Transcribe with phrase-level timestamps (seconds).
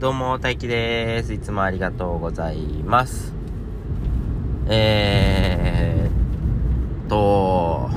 [0.00, 1.32] どうも、大輝です。
[1.32, 3.32] いつもありがとうございます。
[4.68, 7.90] えーと、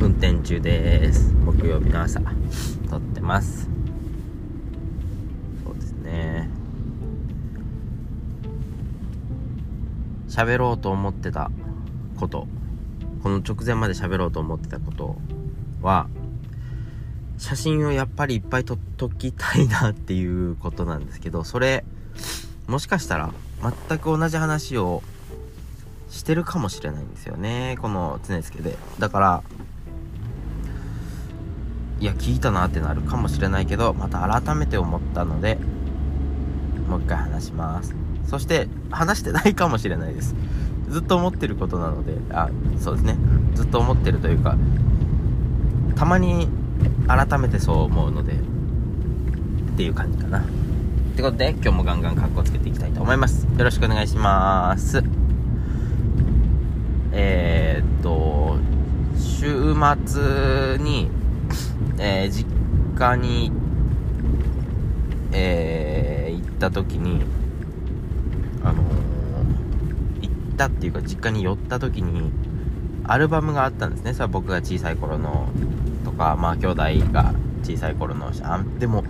[0.00, 1.32] 運転中です。
[1.34, 2.20] 木曜日の朝、
[2.90, 3.68] 撮ってます。
[5.64, 6.50] そうですね。
[10.26, 11.52] 喋ろうと思ってた
[12.18, 12.48] こと、
[13.22, 15.14] この直前まで喋ろうと思ってたこと
[15.80, 16.08] は、
[17.38, 21.84] 写真をやっぱりいっぱい撮っときたいなっていうことなんですけど、それ、
[22.66, 23.30] もしかしたら
[23.88, 25.02] 全く同じ話を
[26.10, 27.76] してるかもしれないんですよね。
[27.80, 28.76] この常助で。
[28.98, 29.42] だから、
[32.00, 35.58] いや、聞いたなってなるかもしれないけど、また改めて思ったので、
[36.88, 37.94] もう一回話します。
[38.26, 40.34] そして、話してないかもしれないです。
[40.88, 42.48] ずっと思ってることなので、あ、
[42.78, 43.16] そうですね。
[43.54, 44.56] ずっと思ってるというか、
[45.94, 46.48] たまに
[47.06, 48.36] 改めてそう思うのでっ
[49.76, 50.40] ていう感じかな。
[50.40, 50.42] っ
[51.16, 53.46] てことで今日もガンガンカッコつけていきたいと思います。
[53.56, 55.02] よろしくお願いします。
[57.12, 58.58] えー、っと
[59.16, 59.74] 週
[60.06, 61.08] 末に、
[61.98, 62.46] えー、実
[62.98, 63.52] 家に
[65.38, 67.20] えー、行った時に
[68.64, 68.82] あの
[70.22, 72.30] 行ったっていうか実家に寄った時に
[73.04, 74.14] アルバムがあったんですね。
[74.14, 75.48] それ僕が小さい頃の
[76.06, 79.02] とかまあ兄弟が小さい頃のあでも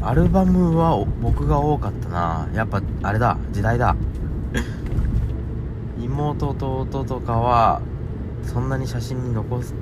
[0.00, 2.48] アルバムは僕が多かったな。
[2.54, 3.94] やっぱあれだ時代だ。
[6.00, 7.82] 妹と弟とかは
[8.44, 9.74] そんなに写真に残す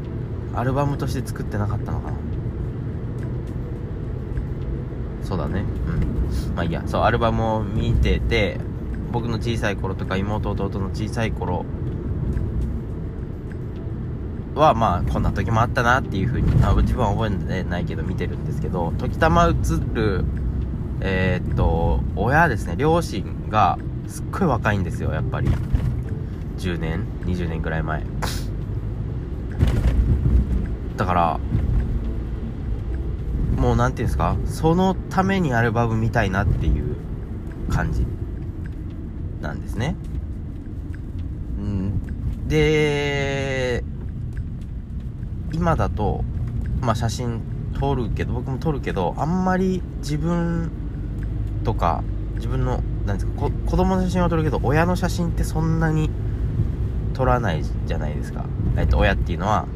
[0.57, 2.17] アルバムとして作ってなかったのかな。
[5.23, 5.63] そうだね。
[5.87, 6.57] うん。
[6.57, 6.83] まあいいや。
[6.87, 8.59] そうアルバムを見てて
[9.13, 11.65] 僕の小さい頃とか妹弟の小さい頃
[14.59, 19.53] はまあこんな時もあったなっていう風にあ自分は覚えてないけど見てるんですけど時たま映
[19.95, 20.25] る
[21.01, 22.75] えー、っと親ですね。
[22.77, 25.49] 両親がすっごい若いんですよやっぱり。
[26.59, 28.03] 10年20年ぐらい前。
[30.97, 31.41] だから
[33.57, 36.97] もう何て言うんですかそのためにアルバム見たいなっていう
[37.71, 38.05] 感じ。
[39.41, 39.95] なんですね。
[41.59, 42.49] うん。
[42.49, 43.38] で
[45.59, 46.23] 今だと、
[46.81, 47.41] まあ、写真
[47.81, 50.71] 撮るけど僕も撮るけどあんまり自分
[51.65, 52.05] とか
[52.37, 56.11] 自分のなんですかこ子供の写真は撮るけど親の写真ってそんなに
[57.13, 58.45] 撮らないじゃないですか、
[58.77, 59.67] えっと、親っていうのは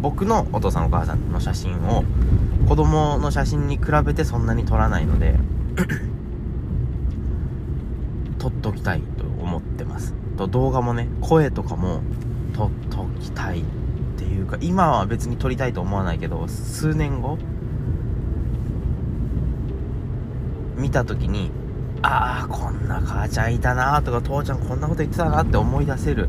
[0.00, 2.02] 僕のお父さんお母さんの写真を
[2.68, 5.36] 子供の写真に比べてそんなに撮らないので
[8.40, 10.14] 撮っときたいと思ってます。
[10.36, 12.00] と動画もね声とかも
[12.54, 13.62] 撮っときたい。
[14.22, 17.38] ていうか今は別に撮りたいと思わないけど数年後
[20.76, 21.50] 見た時に
[22.02, 26.28] ああこんな母ちゃんいたなとか父ちゃんこんなこと言ってたなって思い出せる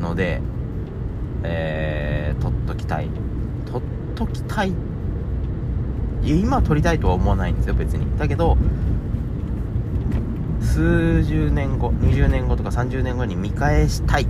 [0.00, 0.40] ので
[1.48, 3.08] えー、撮っときたい。
[3.66, 3.82] 撮っ
[4.14, 4.70] ときたい。
[4.70, 8.18] いや今撮りたいとは思わないんですよ別に。
[8.18, 8.56] だけど
[10.60, 14.26] 数十年後20年後とか30年後に見返したい。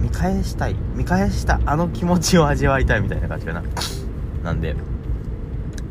[0.00, 3.62] 見返したい見返したあの気持ちを味わいたいみたいな感じかな。
[4.42, 4.74] なんで。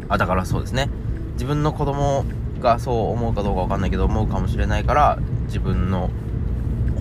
[0.09, 0.89] あだからそうですね。
[1.33, 2.25] 自分の子供
[2.59, 6.09] がそう思うかどうかわかんないけど思うかもしれないから自分の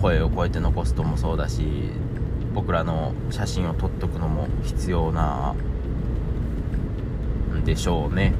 [0.01, 1.89] 声を超えて残すともそうだし
[2.53, 5.55] 僕らの写真を撮っとくのも必要な
[7.53, 8.33] んでしょうね。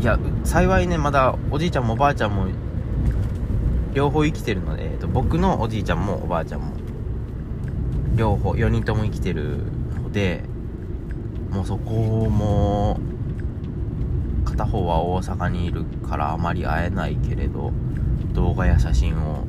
[0.00, 2.46] いや幸いねまだおじいちゃんもおばあちゃんも
[3.96, 6.76] 両方生きてるので、えーと、僕のおじいちゃんもおばあちゃんも
[8.14, 9.56] 両方4人とも生きてる
[10.02, 10.44] ので
[11.48, 13.00] もうそこも
[14.44, 17.72] 片方は大阪にいるからあまり会えないけれど
[18.34, 19.46] 動画や写真を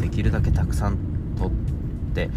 [0.00, 0.96] できるだけたくさん
[1.38, 1.50] 撮っ
[2.14, 2.30] て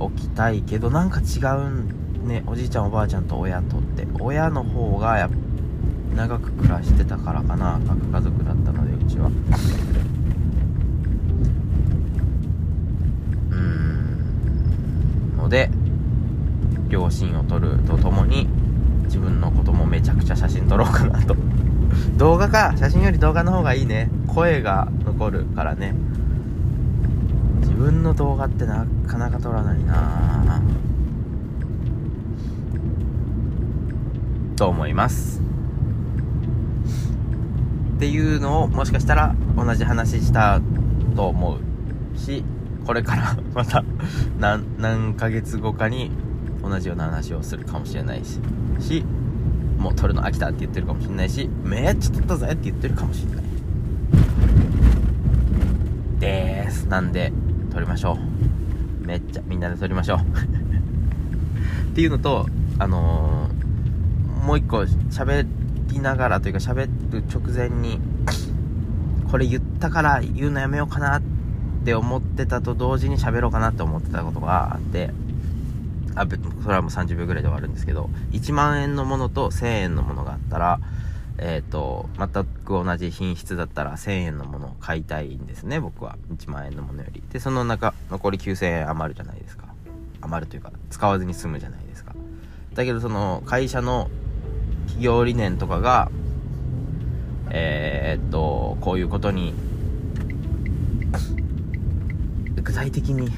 [0.00, 4.06] おきたいけどなんか違うねおじいちゃんおばあちゃんと親とって。
[4.18, 5.28] 親の方がや
[6.16, 7.78] 長く暮らしてたからかな。
[7.86, 9.30] 核家族だったのでうちは。
[15.44, 15.70] ので
[16.88, 18.48] 両親を撮るとともに
[19.04, 21.36] 自分のこともめちゃくちゃ写真撮ろうかなと。
[22.16, 24.10] 動画か写真より動画の方がいいね。
[24.26, 25.94] 声が残るからね。
[27.60, 30.62] 自分の動画ってなかなか撮らないな。
[34.56, 35.42] と思います。
[37.96, 40.60] っていうのをもしかしたら同じ話した
[41.14, 41.58] と思
[42.14, 42.44] うし
[42.84, 43.84] これから また
[44.38, 46.10] 何何ヶ月後かに
[46.62, 48.40] 同じような話をするかもしれないし
[48.80, 49.04] し
[49.78, 53.44] もう撮るの飽きたって言ってるかもしれないしめっちゃ撮ったぜって言ってるかもしれない。
[56.20, 56.86] です。
[56.86, 57.32] なんで
[57.70, 58.16] 撮りましょ
[59.02, 59.06] う。
[59.06, 60.18] めっちゃみんなで撮りましょう。
[61.92, 62.46] っていうのと
[62.78, 64.78] あのー、もう一個
[65.10, 65.46] 喋
[65.88, 68.00] りながらというか喋る直前に
[69.30, 71.33] これ言ったから言うのやめようかなって
[71.84, 75.10] って思ってたと同時に喋ろうかなって思ってたことがあって
[76.14, 76.26] あ
[76.62, 80.80] それはもう30秒ぐらいで終わるんですけど1万円のものと1000円のものがあったら
[81.36, 86.16] えっ、ー、と全く同じ品質だったら1000円のものを買いたいんですね僕は。
[86.34, 87.22] 1万円のものより。
[87.32, 89.64] でその中残り9000円余るじゃないですか。
[90.22, 92.14] 余るというか使わずに済むじゃないですか。
[92.74, 94.08] だけどその会社の
[94.86, 96.10] 企業理念とかが
[97.50, 99.52] えー、っとこういうことに
[102.64, 103.30] 具体的に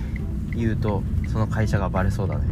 [0.55, 2.44] 言うとその会社がバレそうだね。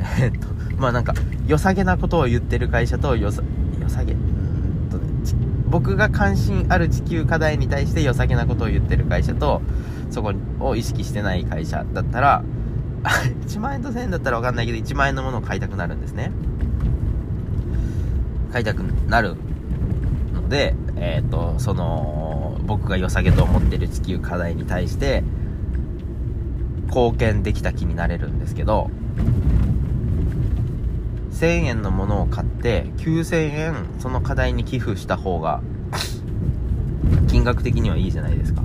[0.20, 1.14] えっとまあなんか
[1.46, 3.42] 良さげなことを言ってる会社と良さ
[3.80, 5.04] 良さげうんとね
[5.68, 9.62] 僕が関心ある地球課題に対して良さげなことを言ってる会社と
[10.10, 12.42] そこを意識してない会社だったら
[13.46, 16.32] 1万円と1000円だったら分かんないけど1万円のものを買いたくなるんですね。
[18.52, 19.36] 買いたくなる
[20.34, 25.22] のでえっ、ー、とその僕が良さげと思ってる地球課題に対して
[26.90, 28.90] 貢献できた気になれるんですけど
[31.30, 35.62] 1000円のものを買って9000円その課題に寄付した方が
[37.28, 38.62] 金額的にはいいじゃないですか。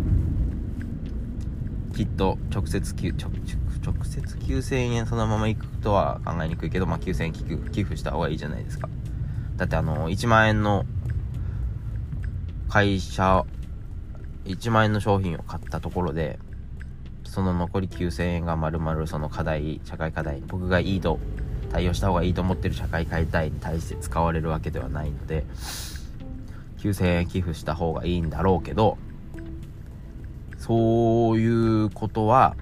[1.96, 8.90] きっと直接直直接9000円そのまま行くとは考えにくいけど、まあ、9000円寄付寄付した方がいいじゃないですか。
[9.56, 10.86] だってあの1万円の
[12.68, 13.46] 会社
[14.44, 16.40] 1万円の商品を買ったところで
[17.36, 21.20] その残り9000円がまるまるその課題社会課題僕がいいと
[21.70, 25.44] 対応した方がいいと思ってる社会課題に対して使われるわけではないので
[26.78, 28.98] 9000円寄付した方がいいんだろうけど
[30.58, 32.56] そういうことは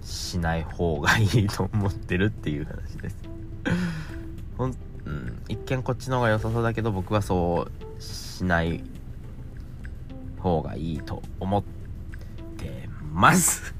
[0.00, 3.16] しない方がいいと思ってるっていう話です。
[4.56, 8.82] ほん、うん、一見こっちの方が良さそうだけど僕はそうしない
[10.38, 11.75] 方がいいと思って
[13.16, 13.74] ます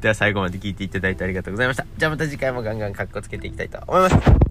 [0.00, 1.84] では最後まで聞いていただいてありがとうございました。
[1.98, 4.49] じゃあまた次回もガンガンカッコつけていきたいと思います。